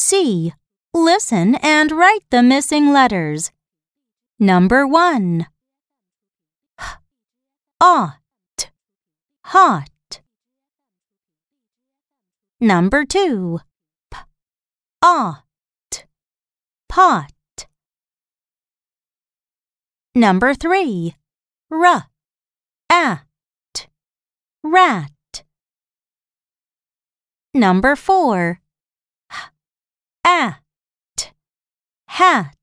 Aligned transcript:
C. 0.00 0.54
Listen 0.94 1.56
and 1.56 1.92
write 1.92 2.24
the 2.30 2.42
missing 2.42 2.90
letters. 2.90 3.52
Number 4.38 4.86
1. 4.86 5.46
H. 7.82 8.70
Hot. 9.44 10.20
Number 12.58 13.04
2. 13.04 13.60
P. 14.10 14.18
Pot. 16.88 17.66
Number 20.14 20.54
3. 20.54 21.14
R. 21.70 22.06
At. 22.90 23.86
Rat. 24.64 25.44
Number 27.52 27.94
4. 27.94 28.60
Hat. 32.20 32.59